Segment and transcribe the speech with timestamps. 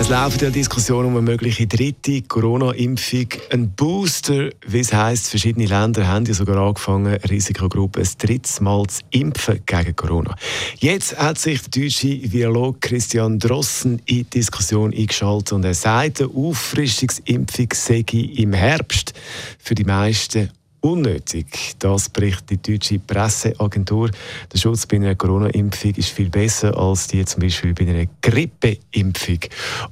[0.00, 3.28] es laufen ja Diskussionen um eine mögliche dritte Corona-Impfung.
[3.50, 8.86] Ein Booster, wie es heisst, verschiedene Länder haben ja sogar angefangen, Risikogruppen ein drittes Mal
[8.86, 10.34] zu impfen gegen Corona.
[10.78, 16.20] Jetzt hat sich der deutsche Virolog Christian Drossen in die Diskussion eingeschaltet und er sagt,
[16.20, 19.14] eine Auffrischungsimpfung sei im Herbst
[19.58, 20.50] für die meisten
[20.84, 21.46] unnötig.
[21.78, 24.10] Das berichtet die deutsche Presseagentur.
[24.52, 29.38] Der Schutz bei einer Corona-Impfung ist viel besser als die zum Beispiel bei einer Grippeimpfung.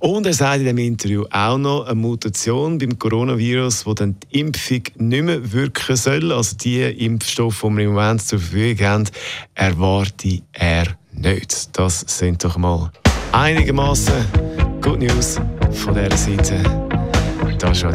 [0.00, 4.40] Und er sagt in dem Interview auch noch eine Mutation beim Coronavirus, wo dann die
[4.40, 6.30] Impfung nicht mehr wirken soll.
[6.30, 9.04] Also die Impfstoffe, die wir im Moment zur Verfügung haben,
[9.54, 11.70] erwarte er nicht.
[11.72, 12.92] Das sind doch mal
[13.32, 14.26] einigermaßen
[14.82, 15.40] Good News
[15.72, 16.62] von dieser Seite.
[17.58, 17.94] Das schon.